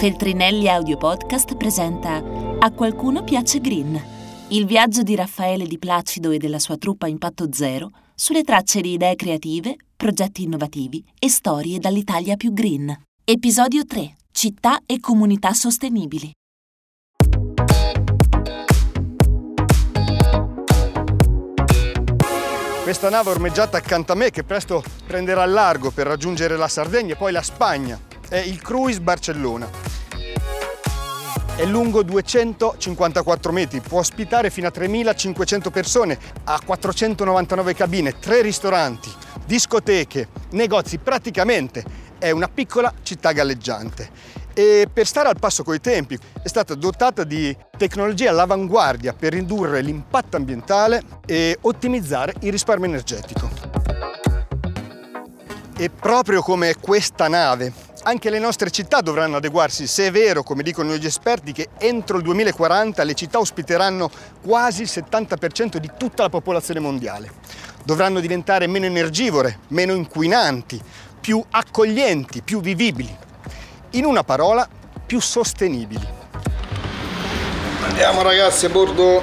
[0.00, 2.24] Feltrinelli Audio Podcast presenta
[2.58, 4.02] A qualcuno piace Green,
[4.48, 8.94] il viaggio di Raffaele Di Placido e della sua truppa Impatto Zero sulle tracce di
[8.94, 12.98] idee creative, progetti innovativi e storie dall'Italia più green.
[13.22, 14.16] Episodio 3.
[14.32, 16.30] Città e comunità sostenibili.
[22.82, 27.16] Questa nave ormeggiata accanto a me che presto prenderà largo per raggiungere la Sardegna e
[27.16, 29.68] poi la Spagna è il Cruise Barcellona.
[31.56, 39.10] È lungo 254 metri, può ospitare fino a 3.500 persone, ha 499 cabine, 3 ristoranti,
[39.44, 41.84] discoteche, negozi, praticamente
[42.18, 44.38] è una piccola città galleggiante.
[44.54, 49.80] E per stare al passo coi tempi è stata dotata di tecnologie all'avanguardia per ridurre
[49.80, 53.50] l'impatto ambientale e ottimizzare il risparmio energetico.
[55.76, 57.72] E proprio come questa nave,
[58.02, 62.16] anche le nostre città dovranno adeguarsi, se è vero, come dicono gli esperti, che entro
[62.16, 64.10] il 2040 le città ospiteranno
[64.42, 67.30] quasi il 70% di tutta la popolazione mondiale.
[67.84, 70.80] Dovranno diventare meno energivore, meno inquinanti,
[71.20, 73.14] più accoglienti, più vivibili.
[73.90, 74.68] In una parola,
[75.04, 76.06] più sostenibili.
[77.82, 79.22] Andiamo ragazzi a bordo.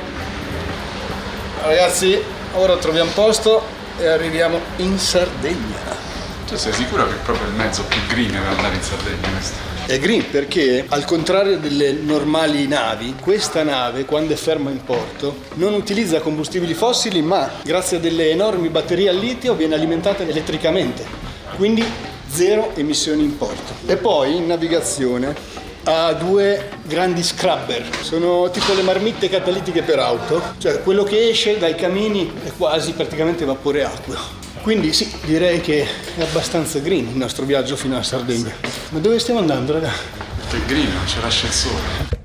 [1.62, 2.22] Ragazzi,
[2.54, 3.64] ora troviamo posto
[3.98, 6.07] e arriviamo in Sardegna.
[6.48, 9.58] Tu sei sicuro che è proprio il mezzo più green per andare in Sardegna questo?
[9.86, 15.40] È green perché, al contrario delle normali navi, questa nave, quando è ferma in porto,
[15.56, 21.06] non utilizza combustibili fossili, ma grazie a delle enormi batterie al litio viene alimentata elettricamente.
[21.58, 21.84] Quindi
[22.30, 23.74] zero emissioni in porto.
[23.86, 25.36] E poi in navigazione
[25.84, 31.58] ha due grandi scrubber, sono tipo le marmitte catalitiche per auto, cioè quello che esce
[31.58, 34.46] dai camini è quasi praticamente vapore acqueo.
[34.62, 38.52] Quindi sì, direi che è abbastanza green il nostro viaggio fino a Sardegna.
[38.90, 39.92] Ma dove stiamo andando, raga?
[40.50, 42.16] Perché green non c'è l'ascensore.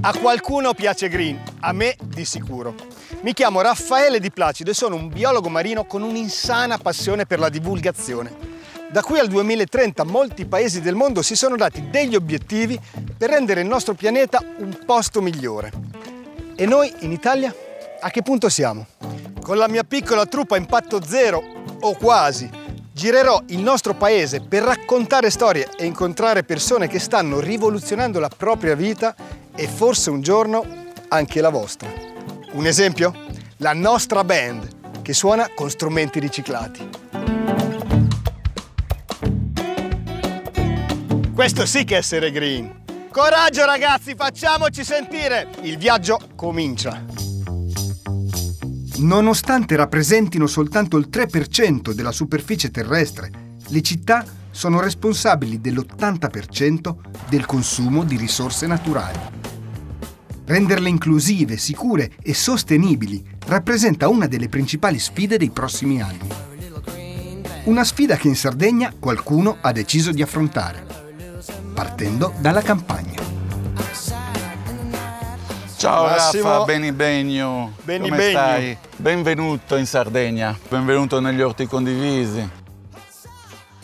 [0.00, 2.74] A qualcuno piace green, a me di sicuro.
[3.22, 7.48] Mi chiamo Raffaele Di Placido e sono un biologo marino con un'insana passione per la
[7.48, 8.52] divulgazione.
[8.90, 12.78] Da qui al 2030 molti paesi del mondo si sono dati degli obiettivi
[13.16, 15.72] per rendere il nostro pianeta un posto migliore.
[16.54, 17.54] E noi in Italia
[18.00, 18.86] a che punto siamo?
[19.44, 21.44] Con la mia piccola truppa Impatto Zero,
[21.80, 22.48] o quasi,
[22.90, 28.74] girerò il nostro paese per raccontare storie e incontrare persone che stanno rivoluzionando la propria
[28.74, 29.14] vita
[29.54, 30.64] e forse un giorno
[31.08, 31.90] anche la vostra.
[32.52, 33.12] Un esempio?
[33.58, 36.88] La nostra band, che suona con strumenti riciclati.
[41.34, 42.82] Questo sì che è essere green.
[43.10, 45.48] Coraggio ragazzi, facciamoci sentire!
[45.60, 47.13] Il viaggio comincia.
[48.96, 53.30] Nonostante rappresentino soltanto il 3% della superficie terrestre,
[53.68, 56.94] le città sono responsabili dell'80%
[57.28, 59.18] del consumo di risorse naturali.
[60.44, 66.28] Renderle inclusive, sicure e sostenibili rappresenta una delle principali sfide dei prossimi anni.
[67.64, 70.86] Una sfida che in Sardegna qualcuno ha deciso di affrontare,
[71.74, 73.23] partendo dalla campagna.
[75.84, 76.48] Ciao Massimo.
[76.48, 77.72] Raffa, Beni Benio.
[77.82, 78.78] Beni Come stai?
[78.96, 82.48] Benvenuto in Sardegna, benvenuto negli orti condivisi.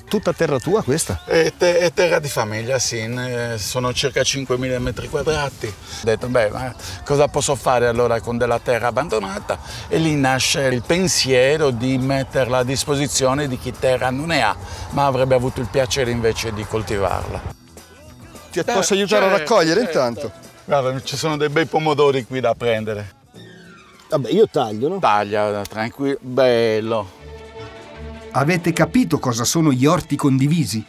[0.09, 1.21] Tutta terra tua questa?
[1.27, 5.67] È, te- è terra di famiglia, sì, ne- sono circa 5.000 metri quadrati.
[5.67, 5.73] Ho
[6.05, 6.75] detto, beh, ma
[7.05, 9.59] cosa posso fare allora con della terra abbandonata?
[9.87, 14.57] E lì nasce il pensiero di metterla a disposizione di chi terra non ne ha,
[14.93, 17.43] ma avrebbe avuto il piacere invece di coltivarla.
[18.53, 19.99] Ti posso aiutare a Certo, raccogliere certo.
[19.99, 20.49] intanto?
[20.71, 23.17] Guarda, ci sono dei bei pomodori qui da prendere.
[24.09, 24.99] Vabbè, io taglio, no?
[25.01, 27.11] Taglia, tranquillo, bello.
[28.31, 30.85] Avete capito cosa sono gli orti condivisi?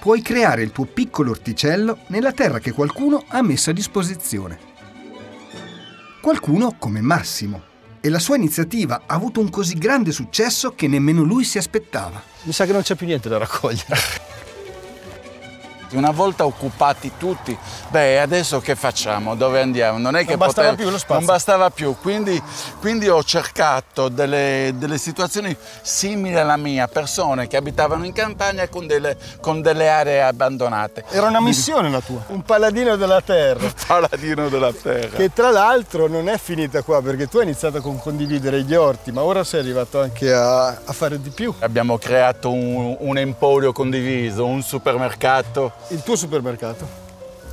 [0.00, 4.58] Puoi creare il tuo piccolo orticello nella terra che qualcuno ha messo a disposizione.
[6.20, 7.62] Qualcuno come Massimo.
[8.02, 12.22] E la sua iniziativa ha avuto un così grande successo che nemmeno lui si aspettava.
[12.42, 14.34] Mi sa che non c'è più niente da raccogliere.
[15.92, 17.56] Una volta occupati tutti,
[17.88, 19.34] beh, adesso che facciamo?
[19.36, 19.98] Dove andiamo?
[19.98, 21.14] Non è che bastava potevo- più lo spazio.
[21.14, 22.42] Non bastava più, quindi,
[22.80, 28.86] quindi ho cercato delle, delle situazioni simili alla mia, persone che abitavano in campagna con
[28.86, 31.04] delle, con delle aree abbandonate.
[31.10, 32.24] Era una missione la tua.
[32.28, 33.70] Un paladino della terra.
[33.86, 35.16] Paladino della terra.
[35.16, 39.12] Che tra l'altro non è finita qua perché tu hai iniziato con condividere gli orti,
[39.12, 41.54] ma ora sei arrivato anche a, a fare di più.
[41.60, 47.04] Abbiamo creato un, un emporio condiviso, un supermercato Il tuo supermercato.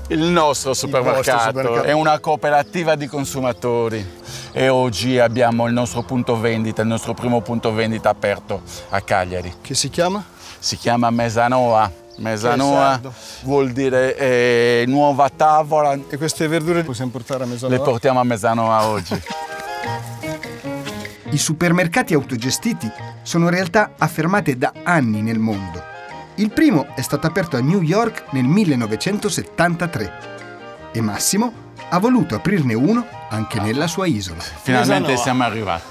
[0.08, 1.88] Il nostro supermercato, supermercato.
[1.88, 4.06] è una cooperativa di consumatori
[4.52, 9.54] e oggi abbiamo il nostro punto vendita, il nostro primo punto vendita aperto a Cagliari.
[9.62, 10.24] Che si chiama?
[10.60, 11.92] Si chiama Mesanoa.
[12.18, 13.02] Mesanoa
[13.42, 15.98] vuol dire eh, nuova tavola.
[16.10, 17.80] E queste verdure le possiamo portare a Le Mesanoa?
[17.80, 19.22] portiamo a Mesanoa oggi.
[21.30, 22.92] I supermercati autogestiti
[23.24, 25.92] sono realtà affermate da anni nel mondo.
[26.36, 30.12] Il primo è stato aperto a New York nel 1973
[30.92, 31.54] e Massimo
[31.90, 34.40] ha voluto aprirne uno anche nella sua isola.
[34.40, 35.84] Finalmente siamo arrivati.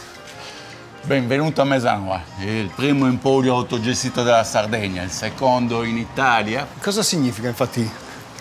[1.05, 6.67] Benvenuto a Mesanoa, il primo emporio autogestito della Sardegna, il secondo in Italia.
[6.81, 7.89] Cosa significa infatti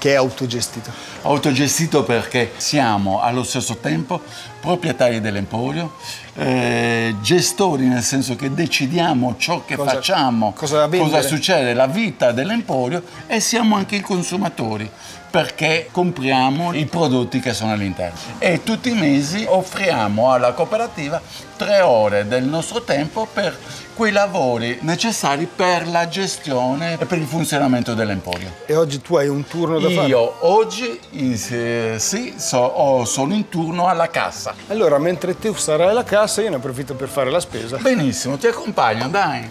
[0.01, 0.89] che è autogestito?
[1.21, 4.19] Autogestito perché siamo allo stesso tempo
[4.59, 5.94] proprietari dell'emporio,
[6.33, 11.21] eh, gestori nel senso che decidiamo ciò che Cosa- facciamo, cosa vendere.
[11.21, 14.89] succede, la vita dell'emporio e siamo anche i consumatori
[15.30, 18.18] perché compriamo i prodotti che sono all'interno.
[18.39, 21.21] E tutti i mesi offriamo alla cooperativa
[21.56, 23.56] tre ore del nostro tempo per
[23.94, 28.52] quei lavori necessari per la gestione e per il funzionamento dell'emporio.
[28.66, 30.08] E oggi tu hai un turno da fare?
[30.08, 34.54] Io oggi eh, sì, so- ho- sono in turno alla cassa.
[34.68, 37.78] Allora, mentre tu sarai alla cassa, io ne approfitto per fare la spesa.
[37.78, 39.48] Benissimo, ti accompagno, dai.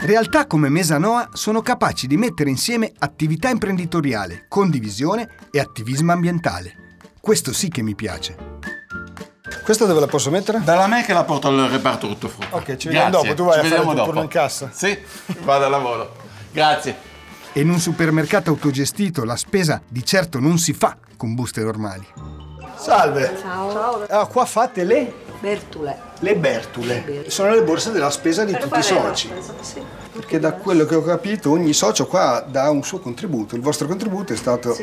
[0.00, 6.74] Realtà come Mesanoa sono capaci di mettere insieme attività imprenditoriale, condivisione e attivismo ambientale.
[7.20, 8.57] Questo sì che mi piace.
[9.68, 10.62] Questa dove la posso mettere?
[10.64, 12.56] Dalla me che la porto al reparto ortofrutta.
[12.56, 13.34] Ok, ci vediamo dopo.
[13.34, 14.70] Tu vai ci a fare il turno in cassa.
[14.72, 14.98] Sì,
[15.42, 16.16] vado al lavoro.
[16.50, 16.96] Grazie.
[17.52, 22.06] E in un supermercato autogestito la spesa di certo non si fa con buste normali.
[22.78, 23.36] Salve.
[23.42, 24.06] Ciao.
[24.08, 25.98] Ah, qua fate le, Bertule.
[26.20, 27.24] le Bertule.
[27.28, 29.30] Sono le borse della spesa di tutti i soci.
[29.60, 29.82] Sì.
[30.14, 33.54] Perché da quello che ho capito ogni socio qua dà un suo contributo.
[33.54, 34.74] Il vostro contributo è stato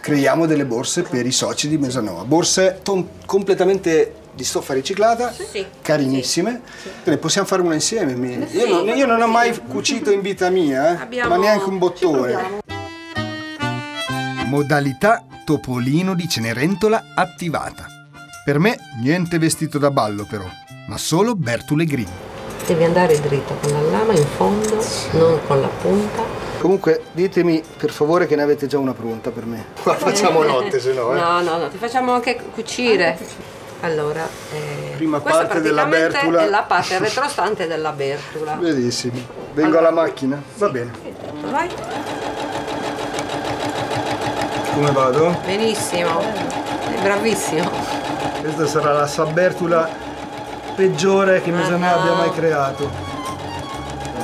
[0.00, 2.24] creiamo delle borse per i soci di Mesanoa.
[2.24, 5.66] Borse ton- completamente di stoffa riciclata, Sì.
[5.82, 6.60] carinissime.
[7.04, 8.14] Ne possiamo fare una insieme.
[8.14, 11.68] mi- Io, non, io non ho mai cucito in vita mia, eh, Abbiamo- ma neanche
[11.68, 12.60] un bottone.
[14.46, 17.86] Modalità Topolino di Cenerentola attivata.
[18.44, 20.46] Per me niente vestito da ballo però,
[20.88, 22.08] ma solo Bertule Green.
[22.66, 26.37] Devi andare dritto con la lama in fondo, non con la punta.
[26.58, 29.66] Comunque ditemi per favore che ne avete già una pronta per me.
[29.82, 31.18] Qua facciamo notte se no, eh.
[31.18, 33.16] No, no, no, ti facciamo anche cucire.
[33.80, 36.42] Allora, eh, Prima parte della bertula.
[36.42, 38.54] è la parte retrostante della bertula.
[38.54, 39.20] Benissimo.
[39.54, 40.42] Vengo alla macchina?
[40.56, 40.90] Va bene.
[41.48, 41.68] Vai.
[44.74, 45.36] Come vado?
[45.44, 46.20] Benissimo.
[46.88, 47.70] Sei bravissimo.
[48.40, 49.88] Questa sarà la sabbertula
[50.74, 52.00] peggiore che Mesanoa no.
[52.00, 52.90] abbia mai creato.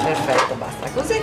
[0.03, 1.23] Perfetto, basta così.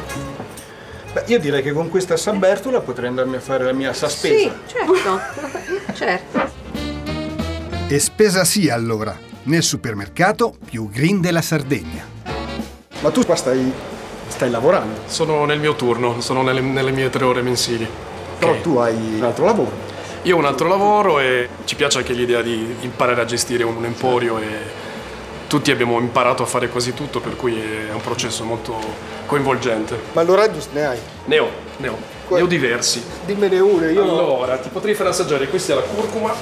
[1.13, 4.49] Beh, io direi che con questa sabbertula potrei andarmi a fare la mia saspesa.
[4.49, 5.19] Sì, certo.
[5.93, 6.51] certo.
[7.87, 12.05] E spesa sì allora, nel supermercato più green della Sardegna.
[13.01, 13.71] Ma tu qua stai,
[14.27, 15.01] stai lavorando.
[15.07, 17.85] Sono nel mio turno, sono nelle, nelle mie tre ore mensili.
[18.39, 18.61] Però Ok.
[18.61, 19.89] tu hai un altro lavoro.
[20.23, 23.83] Io ho un altro lavoro e ci piace anche l'idea di imparare a gestire un
[23.83, 24.45] emporio e
[25.51, 28.73] tutti abbiamo imparato a fare quasi tutto, per cui è un processo molto
[29.25, 29.99] coinvolgente.
[30.13, 30.97] Ma allora giusto ne hai?
[31.25, 31.97] Ne ho, ne ho,
[32.29, 33.03] ne ho diversi.
[33.25, 36.33] Dimmene uno, io Allora, ti potrei far assaggiare, questa è la curcuma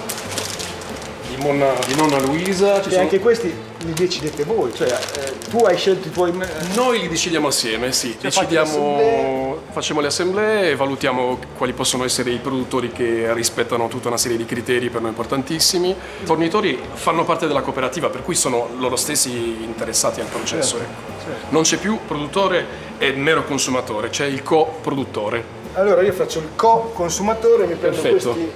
[1.28, 2.84] di, monna- di nonna Luisa.
[2.84, 3.52] Ci E sono- anche questi
[3.86, 6.34] li decidete voi, cioè eh, tu hai scelto i tuoi...
[6.76, 8.12] Noi li decidiamo assieme, sì.
[8.12, 14.10] Cioè, decidiamo, facciamo le assemblee e valutiamo quali possono essere i produttori che rispettano tutta
[14.10, 15.89] una serie di criteri per noi importantissimi.
[15.89, 19.32] I fornitori fanno parte della cooperativa, per cui sono loro stessi
[19.63, 20.77] interessati al processo.
[20.77, 21.48] Certo, ecco.
[21.50, 22.65] Non c'è più produttore
[22.98, 25.58] e mero consumatore, c'è il co-produttore.
[25.74, 28.32] Allora io faccio il co-consumatore, mi prendo Perfetto.
[28.32, 28.51] questi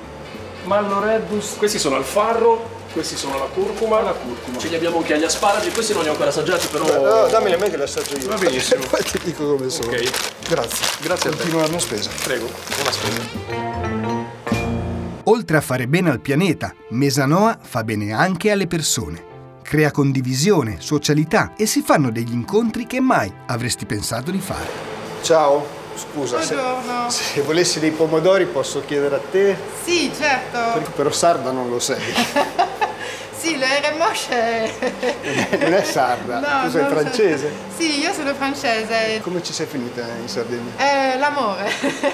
[0.65, 1.55] Malloreddus.
[1.57, 4.01] Questi sono al farro, questi sono la curcuma.
[4.01, 4.57] La curcuma.
[4.59, 6.85] Ce li abbiamo anche agli asparagi, questi non li ho ancora assaggiati, però.
[6.85, 8.27] No, dammeli a me che li assaggio io.
[8.27, 8.83] Va benissimo.
[8.89, 9.87] Poi ti dico come sono.
[9.91, 10.47] Ok.
[10.47, 10.85] Grazie.
[11.01, 11.37] Grazie a te.
[11.39, 12.09] Continua la mia spesa.
[12.23, 14.21] Prego, buona spesa.
[15.25, 19.31] Oltre a fare bene al pianeta, Mesanoa fa bene anche alle persone.
[19.63, 24.91] Crea condivisione, socialità e si fanno degli incontri che mai avresti pensato di fare.
[25.21, 27.09] Ciao, scusa, se, Buongiorno.
[27.09, 30.91] se volessi dei pomodori posso chiedere a te, Sì, certo.
[30.93, 32.01] però sarda non lo sei.
[33.43, 34.73] Sì, RMOS è...
[35.59, 37.51] Non è sarda, No, tu sei francese.
[37.75, 39.19] Sì, io sono francese.
[39.21, 40.71] Come ci sei finita in Sardegna?
[40.77, 41.69] È l'amore.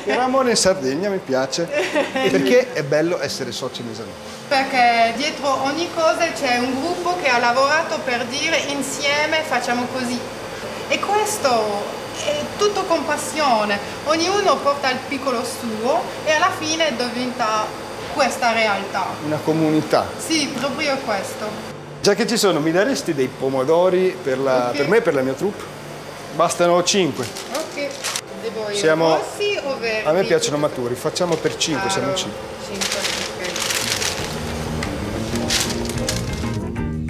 [0.05, 1.69] Per amore in Sardegna mi piace.
[2.13, 4.11] E perché è bello essere soci Mesanoa.
[4.47, 10.19] Perché dietro ogni cosa c'è un gruppo che ha lavorato per dire insieme facciamo così.
[10.87, 11.63] E questo
[12.25, 13.77] è tutto con passione.
[14.05, 17.67] Ognuno porta il piccolo suo e alla fine diventa
[18.19, 19.05] questa realtà.
[19.25, 20.05] Una comunità.
[20.17, 21.45] Sì, proprio questo.
[22.01, 24.75] Già che ci sono, mi daresti dei pomodori per, la- Ok.
[24.75, 25.63] per me e per la mia troupe?
[26.35, 27.25] Bastano 5.
[27.53, 27.87] Ok.
[28.41, 30.05] Devo poi Siamo- rossi o verdi?
[30.05, 32.39] A me piacciono maturi, facciamo per 5, siamo Claro, 5.
[32.67, 32.99] cinque,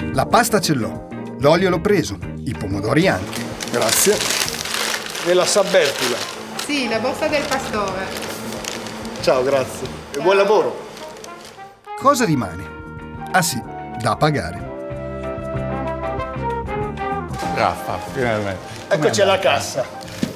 [0.05, 0.13] ok.
[0.13, 1.07] La pasta ce l'ho,
[1.39, 3.41] l'olio l'ho preso, i pomodori anche.
[3.71, 4.15] Grazie.
[5.25, 6.17] E la sabbertula.
[6.65, 8.05] Sì, la borsa del pastore.
[9.21, 9.87] Ciao, grazie.
[10.15, 10.87] E buon lavoro.
[11.99, 12.65] Cosa rimane?
[13.31, 13.61] Ah sì,
[13.99, 14.57] da pagare.
[17.55, 18.57] Raffa, finalmente.
[18.87, 19.85] Eccoci alla cassa.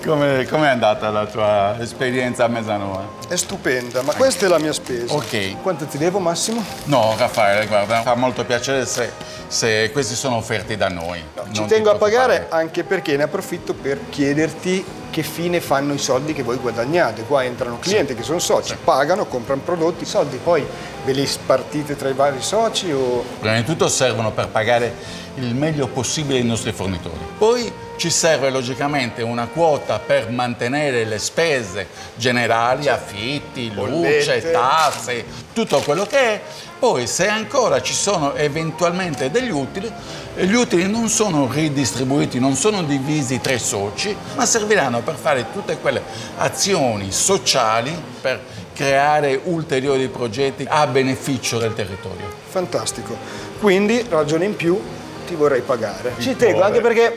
[0.04, 3.08] Come è andata la tua esperienza a Mezzanoa?
[3.30, 5.14] È stupenda, ma questa è la mia spesa.
[5.14, 5.62] Ok.
[5.62, 6.62] Quanto ti devo, Massimo?
[6.84, 9.10] No, Raffaele, guarda, fa molto piacere se,
[9.48, 11.24] se questi sono offerti da noi.
[11.34, 15.94] Ci Non ti tengo a pagare anche perché ne approfitto per chiederti che fine fanno
[15.94, 17.22] i soldi che voi guadagnate.
[17.22, 20.66] Qua entrano clienti che sono soci, pagano, comprano prodotti, i soldi poi
[21.06, 23.24] ve li spartite tra i vari soci o...
[23.40, 27.20] Prima di tutto servono per pagare il meglio possibile i nostri fornitori.
[27.38, 34.18] Poi ci serve logicamente una quota per mantenere le spese generali, affitti, Bollette.
[34.18, 36.42] luce, tasse, tutto quello che è.
[36.80, 39.92] Poi se ancora ci sono eventualmente degli utili,
[40.36, 45.46] gli utili non sono ridistribuiti, non sono divisi tra i soci, ma serviranno per fare
[45.54, 46.02] tutte quelle
[46.38, 48.42] azioni sociali per
[48.74, 52.26] creare ulteriori progetti a beneficio del territorio.
[52.50, 53.16] Fantastico.
[53.60, 54.82] Quindi, ragione in più,
[55.28, 56.14] ti vorrei pagare.
[56.18, 57.16] Ci tengo, anche perché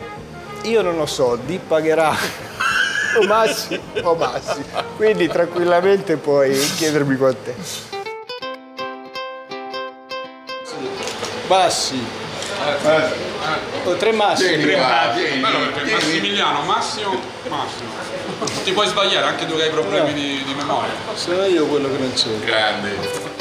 [0.63, 2.15] io non ho soldi, pagherà
[3.19, 4.63] o Massi o Massi.
[4.97, 7.55] Quindi tranquillamente puoi chiedermi quant'è.
[11.49, 12.25] Massi.
[13.85, 14.57] O tre Massi.
[14.57, 17.91] Bello perché Massimiliano, Massimo, Massimo.
[18.65, 20.91] Ti puoi sbagliare anche tu che hai problemi di, di memoria.
[21.15, 22.39] Sono io quello che non c'è.
[22.41, 23.35] Grande.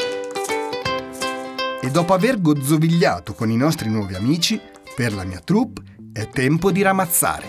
[1.81, 4.61] E dopo aver gozzovigliato con i nostri nuovi amici,
[4.95, 5.81] per la mia troupe
[6.13, 7.47] è tempo di ramazzare.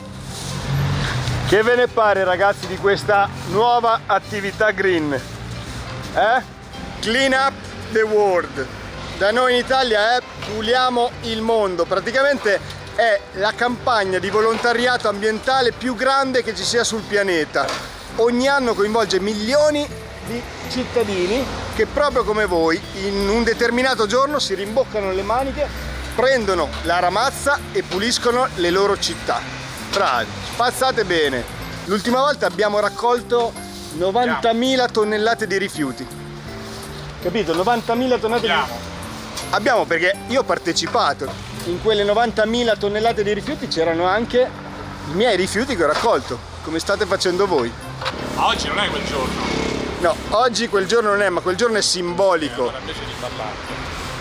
[1.48, 5.12] Che ve ne pare ragazzi di questa nuova attività green?
[5.12, 6.42] Eh?
[7.00, 7.52] Clean up
[7.92, 8.66] the world.
[9.18, 11.86] Da noi in Italia è puliamo il mondo.
[11.86, 12.60] Praticamente
[12.94, 17.66] è la campagna di volontariato ambientale più grande che ci sia sul pianeta.
[18.16, 19.88] Ogni anno coinvolge milioni
[20.26, 21.42] di cittadini
[21.74, 25.66] che proprio come voi in un determinato giorno si rimboccano le maniche,
[26.14, 29.40] prendono la ramazza e puliscono le loro città.
[29.92, 31.42] Bravi, spazzate bene.
[31.86, 33.50] L'ultima volta abbiamo raccolto
[33.98, 36.06] 90.000 tonnellate di rifiuti.
[37.22, 37.54] Capito?
[37.54, 38.85] 90.000 tonnellate di
[39.50, 41.30] Abbiamo perché io ho partecipato.
[41.64, 44.50] In quelle 90.000 tonnellate di rifiuti c'erano anche
[45.10, 47.72] i miei rifiuti che ho raccolto, come state facendo voi.
[48.34, 49.64] Ma oggi non è quel giorno.
[50.00, 52.72] No, oggi quel giorno non è, ma quel giorno è simbolico.
[52.78, 53.54] invece di parlare.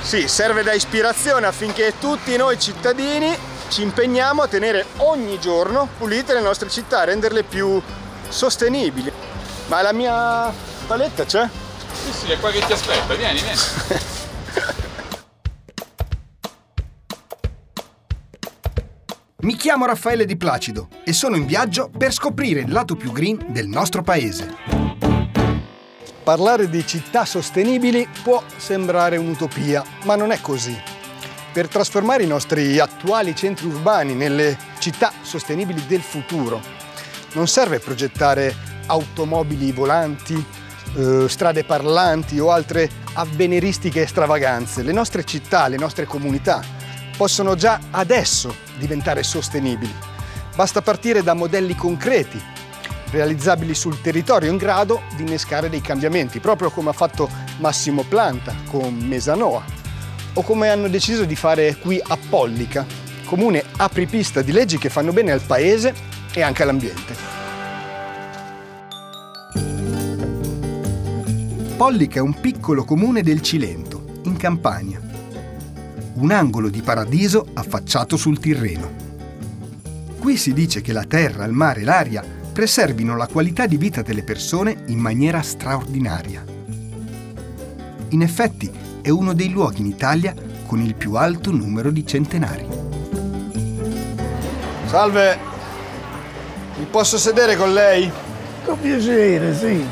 [0.01, 3.35] Sì, serve da ispirazione affinché tutti noi cittadini
[3.69, 7.81] ci impegniamo a tenere ogni giorno pulite le nostre città, a renderle più
[8.29, 9.11] sostenibili.
[9.67, 10.53] Ma la mia
[10.85, 11.49] paletta c'è?
[11.91, 14.13] Sì, sì, è qua che ti aspetta, vieni, vieni.
[19.45, 23.45] Mi chiamo Raffaele Di Placido e sono in viaggio per scoprire il lato più green
[23.49, 24.51] del nostro paese.
[26.23, 30.75] Parlare di città sostenibili può sembrare un'utopia, ma non è così.
[31.53, 36.59] Per trasformare i nostri attuali centri urbani nelle città sostenibili del futuro
[37.33, 38.55] non serve progettare
[38.87, 40.43] automobili volanti,
[40.95, 44.81] eh, strade parlanti o altre avveniristiche stravaganze.
[44.81, 46.74] Le nostre città, le nostre comunità
[47.15, 49.93] possono già adesso diventare sostenibili.
[50.55, 52.41] Basta partire da modelli concreti,
[53.11, 58.53] realizzabili sul territorio, in grado di innescare dei cambiamenti, proprio come ha fatto Massimo Planta
[58.69, 59.63] con Mesanoa,
[60.33, 62.85] o come hanno deciso di fare qui a Pollica,
[63.25, 65.93] comune apripista di leggi che fanno bene al paese
[66.33, 67.33] e anche all'ambiente.
[71.75, 75.14] Pollica è un piccolo comune del Cilento, in Campania.
[76.15, 78.89] Un angolo di paradiso affacciato sul Tirreno.
[80.17, 84.01] Qui si dice che la terra, il mare e l'aria preservino la qualità di vita
[84.01, 86.41] delle persone in maniera straordinaria.
[88.09, 90.33] In effetti è uno dei luoghi in Italia
[90.65, 92.65] con il più alto numero di centenari.
[94.85, 95.37] Salve,
[96.77, 98.09] mi posso sedere con lei?
[98.63, 99.85] Con piacere, sì.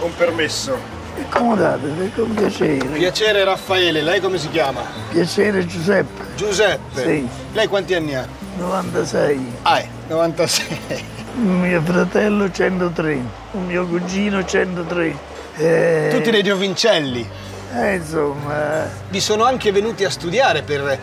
[0.00, 1.01] Con permesso.
[1.20, 2.86] Accomodate, con piacere.
[2.86, 4.80] Piacere Raffaele, lei come si chiama?
[5.10, 7.02] Piacere Giuseppe, Giuseppe.
[7.02, 7.28] Sì.
[7.52, 8.26] Lei quanti anni ha?
[8.56, 9.46] 96.
[9.62, 11.04] Ah, è 96.
[11.42, 13.20] Mio fratello 103.
[13.52, 15.16] Un mio cugino 103.
[15.56, 17.28] Eh, Tutti dei giovincelli.
[17.74, 20.98] eh, insomma, Vi sono anche venuti a studiare per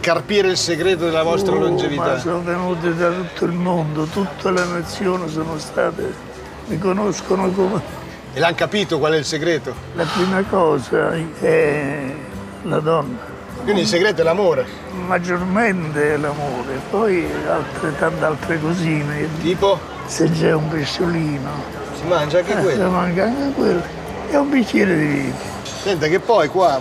[0.00, 2.18] carpire il segreto della vostra Oh, longevità?
[2.18, 6.12] Sono venuti da tutto il mondo, tutte le nazioni sono state,
[6.66, 7.80] mi conoscono come
[8.36, 9.74] E l'hanno capito qual è il segreto?
[9.94, 12.12] la prima cosa è
[12.64, 13.16] la donna,
[13.62, 14.66] Quindi il segreto è l'amore.
[15.06, 19.26] maggiormente è l'amore, poi altre, tante altre cosine.
[19.40, 19.78] Tipo?
[20.04, 21.50] Se c'è un pesciolino,
[21.98, 22.90] Si mangia anche eh, quello.
[22.90, 23.82] manca anche quello,
[24.30, 25.34] e un bicchiere di vino.
[25.62, 26.78] Senta che poi qua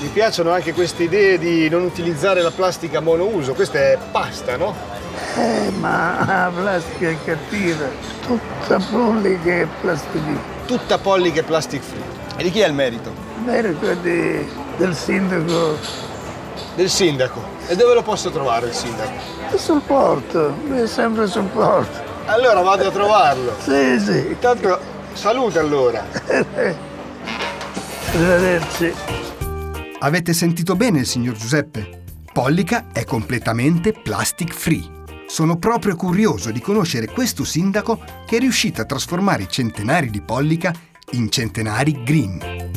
[0.00, 3.54] mi piacciono anche queste idee di non utilizzare la plastica monouso.
[3.54, 4.74] Questa è pasta, no?
[5.38, 7.86] Eh, ma la plastica è cattiva,
[8.26, 10.56] tutta pollica e plastica.
[10.66, 12.02] Tutta pollica e plastic free.
[12.36, 13.12] E di chi è il merito?
[13.44, 14.44] Merito di-
[14.76, 15.76] del sindaco
[16.74, 17.40] Del sindaco.
[17.68, 19.10] E dove lo posso trovare il sindaco?
[19.50, 21.98] è sul porto, lui è sempre sul porto.
[22.26, 23.54] Allora vado a trovarlo.
[23.62, 24.26] Sì, sì.
[24.28, 24.78] Intanto
[25.12, 26.04] salute allora.
[28.12, 28.92] Arrivederci.
[30.00, 32.02] Avete sentito bene il signor Giuseppe?
[32.32, 34.97] Pollica è completamente plastic free.
[35.30, 40.22] Sono proprio curioso di conoscere questo sindaco che è riuscito a trasformare i centenari di
[40.22, 40.72] Pollica
[41.12, 42.70] in centenari green.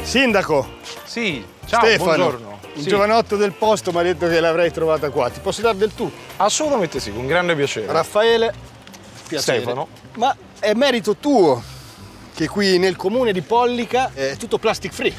[0.00, 2.58] Sindaco, Sì, ciao, Stefano, buongiorno.
[2.74, 5.28] il Sì, giovanotto del posto mi ha detto che l'avrei trovata qua.
[5.28, 6.08] Ti posso dare del tu?
[6.36, 7.86] Assolutamente sì, con grande piacere.
[7.92, 8.54] Raffaele,
[9.26, 9.58] piacere.
[9.58, 9.88] Stefano.
[10.18, 11.60] Ma è merito tuo
[12.32, 15.12] che qui nel comune di Pollica è tutto plastic free.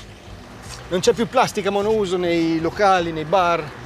[0.88, 3.80] Non c'è più plastica monouso nei locali, nei bar.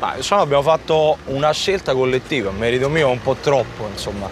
[0.00, 4.28] Ma diciamo abbiamo fatto una scelta collettiva, merito mio un po' troppo, insomma.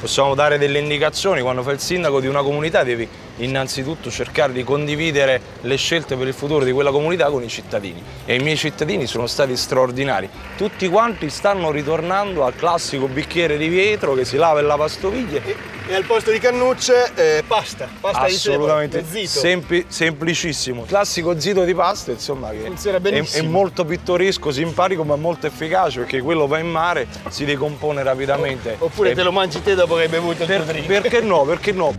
[0.00, 4.62] Possiamo dare delle indicazioni, quando fai il sindaco di una comunità devi innanzitutto cercare di
[4.64, 8.02] condividere le scelte per il futuro di quella comunità con i cittadini.
[8.24, 10.28] E i miei cittadini sono stati straordinari.
[10.56, 15.94] Tutti quanti stanno ritornando al classico bicchiere di vetro che si lava e lavastoviglie E
[15.94, 17.88] al posto di cannucce, eh, pasta.
[18.00, 19.40] Pasta Assolutamente, di zito.
[19.40, 20.84] Sempli- semplicissimo.
[20.86, 23.44] Classico zito di pasta, insomma, che Funziona è, benissimo.
[23.44, 28.76] è molto pittoresco, simpatico, ma molto efficace perché quello va in mare, si decompone rapidamente.
[28.78, 30.86] Oppure E te lo mangi te dopo che hai bevuto il per- tuo drink.
[30.86, 31.42] perché no?
[31.44, 31.94] Perché no?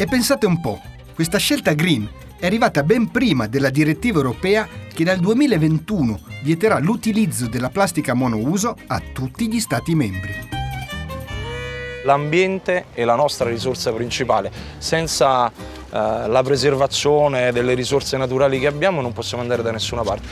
[0.00, 0.80] E pensate un po',
[1.14, 2.08] questa scelta green
[2.38, 8.74] è arrivata ben prima della direttiva europea che dal 2021 vieterà l'utilizzo della plastica monouso
[8.86, 10.34] a tutti gli Stati membri.
[12.04, 14.50] L'ambiente è la nostra risorsa principale.
[14.78, 15.52] Senza eh,
[15.90, 20.28] la preservazione delle risorse naturali che abbiamo non possiamo andare da nessuna parte.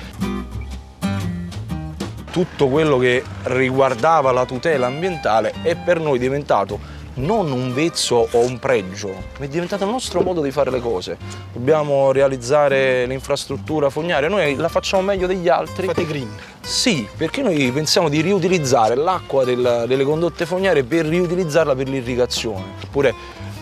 [2.31, 8.39] Tutto quello che riguardava la tutela ambientale è per noi diventato non un vezzo o
[8.39, 11.17] un pregio, ma è diventato il nostro modo di fare le cose.
[11.53, 15.87] Dobbiamo realizzare l'infrastruttura fognaria, noi la facciamo meglio degli altri.
[15.87, 16.31] Fate green.
[16.61, 22.65] Sì, perché noi pensiamo di riutilizzare l'acqua del- delle condotte fognarie per riutilizzarla per l'irrigazione,
[22.85, 23.15] oppure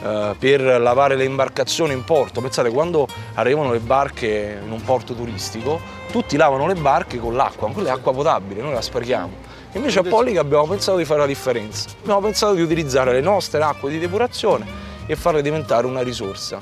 [0.03, 2.41] eh, per lavare le imbarcazioni in porto.
[2.41, 7.69] Pensate, quando arrivano le barche in un porto turistico, tutti lavano le barche con l'acqua,
[7.69, 9.55] ma quella è acqua potabile, noi la sprechiamo.
[9.77, 11.91] Invece a Pollica abbiamo pensato di fare la differenza.
[12.01, 14.67] Abbiamo pensato di utilizzare le nostre acque di depurazione
[15.07, 16.59] e farle diventare una risorsa.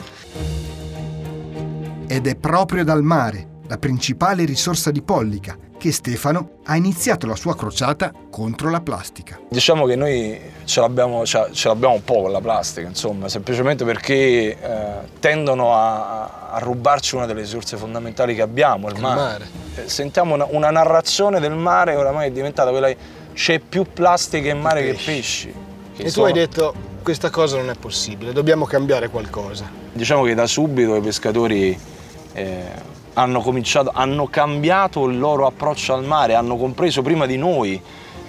[2.08, 7.34] Ed è proprio dal mare, la principale risorsa di Pollica, che Stefano ha iniziato la
[7.36, 9.38] sua crociata contro la plastica.
[9.48, 13.84] Diciamo che noi ce l'abbiamo, ce ce l'abbiamo un po' con la plastica, insomma, semplicemente
[13.84, 14.56] perché eh,
[15.20, 19.16] tendono a, a rubarci una delle risorse fondamentali che abbiamo, il mare.
[19.20, 19.46] mare.
[19.76, 22.96] Eh, Sentiamo una, una narrazione del mare oramai è diventata quella che
[23.34, 25.52] c'è più plastica in mare che pesci.
[25.94, 29.68] che E tu sono- hai detto questa cosa non è possibile, dobbiamo cambiare qualcosa.
[29.92, 31.78] Diciamo che da subito i pescatori
[32.32, 32.62] eh,
[33.14, 37.80] hanno cominciato, hanno cambiato il loro approccio al mare, hanno compreso prima di noi,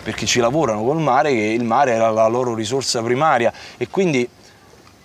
[0.03, 4.27] perché ci lavorano col mare, che il mare era la loro risorsa primaria e quindi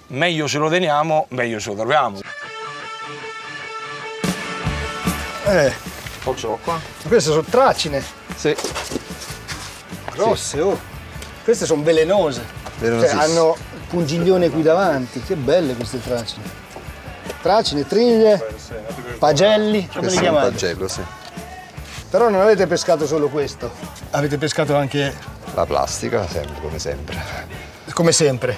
[0.09, 2.19] meglio ce lo teniamo, meglio ce lo troviamo.
[5.47, 5.73] Eh,
[6.21, 6.79] Faccio qua?
[7.09, 8.05] queste sono tracine,
[8.37, 8.55] Sì.
[10.12, 10.79] grosse, oh.
[11.43, 12.45] Queste sono velenose.
[12.79, 15.21] Cioè, hanno il pungiglione qui davanti.
[15.23, 16.45] Che belle queste tracine.
[17.43, 18.47] Tracine, triglie,
[19.21, 20.51] pagelli, come li chiamate?
[20.51, 21.03] pagello, sì.
[22.09, 23.71] Però non avete pescato solo questo,
[24.11, 25.15] avete pescato anche
[25.55, 27.17] La plastica, sempre, come sempre.
[27.93, 28.57] come sempre.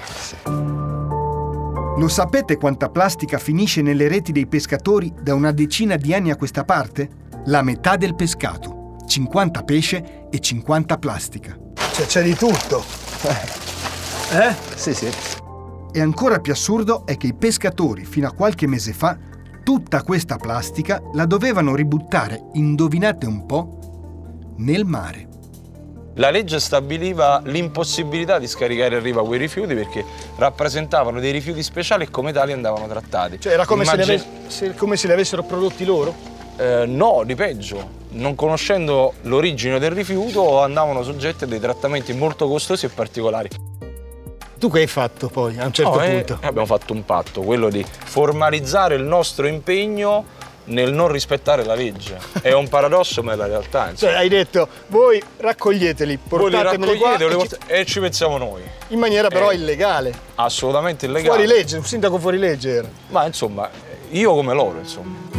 [1.98, 6.36] Lo sapete quanta plastica finisce nelle reti dei pescatori da una decina di anni a
[6.36, 7.10] questa parte?
[7.46, 11.58] La metà del pescato, 50 pesce e 50 plastica.
[11.92, 12.82] Cioè c'è di tutto.
[14.32, 14.54] Eh?
[14.76, 15.10] Sì, sì.
[15.92, 19.18] E ancora più assurdo è che i pescatori, fino a qualche mese fa,
[19.62, 23.78] tutta questa plastica la dovevano ributtare, indovinate un po',
[24.58, 25.28] nel mare.
[26.16, 30.04] La legge stabiliva l'impossibilità di scaricare in riva quei rifiuti perché
[30.36, 33.40] rappresentavano dei rifiuti speciali e come tali andavano trattati.
[33.40, 36.14] Cioè era come, se li, Immagin- ave- se- come se li avessero prodotti loro?
[36.58, 38.00] Eh, no, di peggio.
[38.10, 43.48] Non conoscendo l'origine del rifiuto andavano soggetti a dei trattamenti molto costosi e particolari.
[44.62, 46.38] Tu che hai fatto poi a un certo No, eh, punto?
[46.46, 50.24] abbiamo fatto un patto, quello di formalizzare il nostro impegno
[50.66, 52.16] nel non rispettare la legge.
[52.40, 53.90] È un paradosso, ma è la realtà.
[53.90, 54.12] insomma.
[54.12, 58.62] Cioè hai detto voi raccoglieteli, portatemeli qua e ci- e ci pensiamo noi.
[58.90, 59.56] in maniera però Eh.
[59.56, 60.14] illegale.
[60.36, 61.26] Assolutamente illegale.
[61.42, 62.88] Fuori legge, un sindaco fuori legge era.
[63.08, 63.68] Ma insomma,
[64.10, 65.31] io come loro, insomma.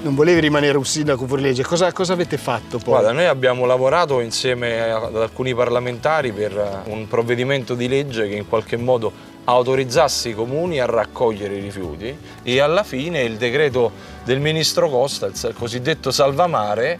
[0.00, 2.94] Non volevi rimanere un sindaco fuori legge, cosa, cosa avete fatto poi?
[2.94, 8.36] Guarda, noi abbiamo lavorato insieme ad alcuni parlamentari per eh, un provvedimento di legge che
[8.36, 13.90] in qualche modo autorizzasse i comuni a raccogliere i rifiuti e alla fine il decreto
[14.24, 16.98] del ministro Costa, il cosiddetto salvamare,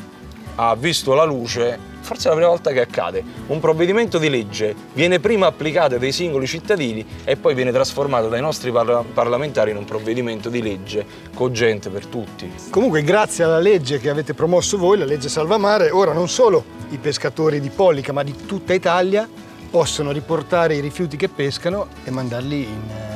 [0.61, 4.75] ha visto la luce, forse è la prima volta che accade, un provvedimento di legge
[4.93, 9.77] viene prima applicato dai singoli cittadini e poi viene trasformato dai nostri parla- parlamentari in
[9.77, 12.51] un provvedimento di legge cogente per tutti.
[12.71, 16.97] Comunque grazie alla legge che avete promosso voi, la legge Salvamare, ora non solo i
[16.99, 19.29] pescatori di Pollica ma di tutta Italia
[19.71, 22.91] possono riportare i rifiuti che pescano e mandarli in...
[22.91, 23.07] eh,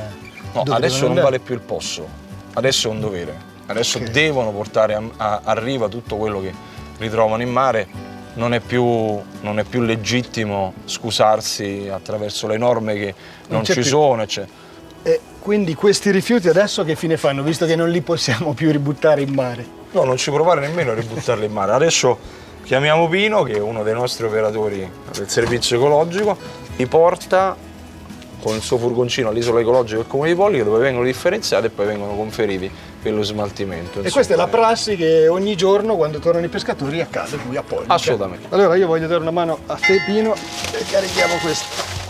[0.53, 2.07] No, adesso non vale più il posso,
[2.53, 3.51] adesso è un dovere.
[3.65, 4.11] Adesso Ok.
[4.11, 6.53] devono portare a, a- a riva tutto quello che
[7.03, 8.11] ritrovano in mare.
[8.35, 13.13] Non è, più, non è più legittimo scusarsi attraverso le norme che
[13.49, 13.89] non, c'è ci più.
[13.89, 14.25] sono.
[14.25, 14.45] Cioè.
[15.03, 19.21] E quindi questi rifiuti adesso che fine fanno, visto che non li possiamo più ributtare
[19.21, 19.65] in mare?
[19.91, 21.73] No, non ci provare nemmeno a ributtarli in mare.
[21.73, 22.17] Adesso
[22.63, 26.35] chiamiamo Pino, che è uno dei nostri operatori del servizio ecologico,
[26.75, 27.55] li porta
[28.41, 31.85] con il suo furgoncino all'isola ecologica del comune di Pollica dove vengono differenziati e poi
[31.85, 32.69] vengono conferiti
[33.03, 33.99] per lo smaltimento.
[33.99, 34.11] E insomma.
[34.11, 37.93] questa è la prassi che ogni giorno quando tornano i pescatori accade qui a Pollica.
[37.93, 38.47] Assolutamente.
[38.49, 42.01] Allora io voglio dare una mano a Pepino e carichiamo questo.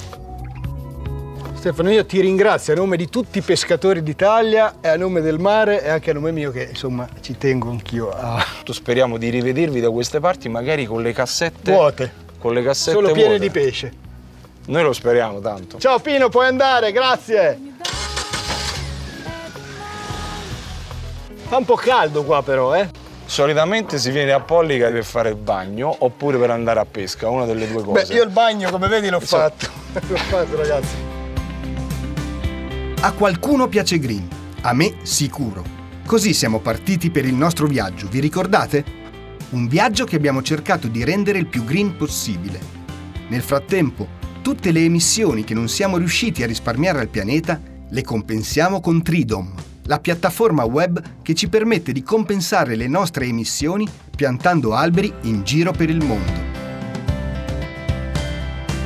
[1.56, 5.40] Stefano, io ti ringrazio a nome di tutti i pescatori d'Italia e a nome del
[5.40, 8.46] mare e anche a nome mio che insomma ci tengo anch'io a...
[8.66, 12.12] Speriamo di rivedervi da queste parti, magari con le cassette Vuote.
[12.38, 13.40] Con le cassette Solo piene vuote.
[13.40, 13.94] di pesce.
[14.66, 15.80] Noi lo speriamo tanto.
[15.80, 17.73] Ciao Pino, puoi andare, grazie.
[21.54, 22.90] Fa un po' caldo qua però, eh?
[23.26, 27.46] Solitamente si viene a Pollica per fare il bagno oppure per andare a pesca, una
[27.46, 28.08] delle due cose.
[28.08, 29.52] Beh, io il bagno, come vedi, l'ho Insomma.
[29.52, 29.70] fatto.
[30.08, 30.96] l'ho fatto, ragazzi.
[33.02, 34.28] A qualcuno piace Green,
[34.62, 35.64] a me sicuro.
[36.08, 38.84] Così siamo partiti per il nostro viaggio, vi ricordate?
[39.52, 42.60] Un viaggio che abbiamo cercato di rendere il più green possibile.
[43.28, 44.08] Nel frattempo,
[44.42, 49.54] tutte le emissioni che non siamo riusciti a risparmiare al pianeta le compensiamo con Tridom,
[49.86, 55.72] la piattaforma web che ci permette di compensare le nostre emissioni piantando alberi in giro
[55.72, 56.52] per il mondo.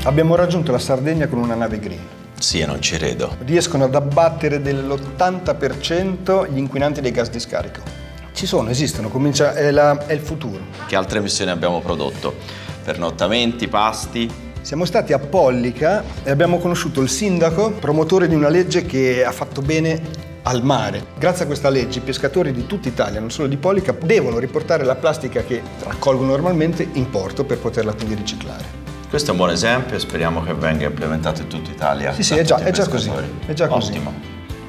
[0.03, 1.99] Abbiamo raggiunto la Sardegna con una nave green.
[2.39, 3.35] Sì, non ci credo.
[3.45, 7.81] Riescono ad abbattere dell'80% gli inquinanti dei gas di scarico.
[8.31, 10.59] Ci sono, esistono, comincia, è, la- è il futuro.
[10.85, 12.35] Che altre missioni abbiamo prodotto?
[12.83, 14.31] Pernottamenti, pasti?
[14.67, 19.31] Siamo stati a Pollica e abbiamo conosciuto il sindaco, promotore di una legge che ha
[19.31, 20.01] fatto bene
[20.43, 21.05] al mare.
[21.17, 24.83] Grazie a questa legge i pescatori di tutta Italia, non solo di Pollica, devono riportare
[24.83, 28.65] la plastica che raccolgono normalmente in porto per poterla quindi riciclare.
[29.09, 32.11] Questo è un buon esempio e speriamo che venga implementato in tutta Italia.
[32.11, 33.09] Sì, sì, è già- è già così,
[33.45, 33.91] è già così.
[33.91, 34.13] Ottimo.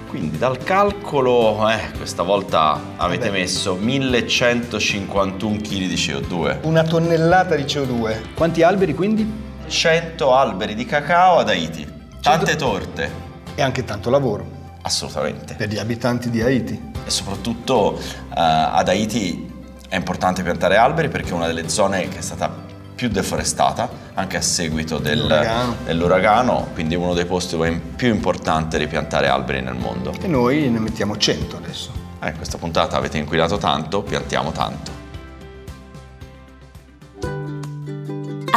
[0.06, 6.58] Quindi dal calcolo, eh, questa volta avete messo 1151 kg di CO2.
[6.62, 8.34] Una tonnellata di CO2.
[8.34, 9.46] Quanti alberi quindi?
[9.68, 11.87] 100 alberi di cacao ad Haiti.
[12.22, 13.26] Tante torte.
[13.54, 14.57] E anche tanto lavoro.
[14.83, 15.54] Assolutamente.
[15.54, 16.90] Per gli abitanti di Haiti.
[17.04, 18.02] E soprattutto eh,
[18.35, 19.46] ad Haiti
[19.88, 24.37] è importante piantare alberi perché è una delle zone che è stata più deforestata anche
[24.37, 25.76] a seguito del- L'uragano.
[25.85, 27.57] dell'uragano, quindi uno dei posti
[27.94, 30.12] più importante ripiantare alberi nel mondo.
[30.20, 31.90] E noi ne mettiamo 100 adesso.
[32.20, 34.90] Eh, questa puntata avete inquinato tanto, piantiamo tanto.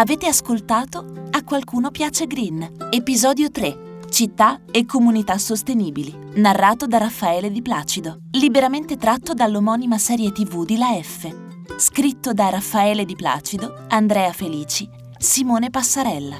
[0.02, 4.00] Avete ascoltato A qualcuno piace Green, episodio 3.
[4.10, 10.78] Città e comunità sostenibili, narrato da Raffaele Di Placido, liberamente tratto dall'omonima serie TV di
[10.78, 11.30] La F.
[11.78, 16.40] Scritto da Raffaele Di Placido, Andrea Felici, Simone Passarella.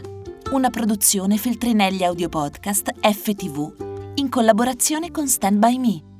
[0.54, 6.11] Una produzione Feltrinelli Audio Podcast FTV in collaborazione con Stand By Me.